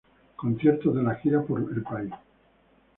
Conciertos 0.35 0.95
de 0.95 1.03
la 1.03 1.13
gira 1.13 1.43
por 1.43 1.61
país 1.83 2.11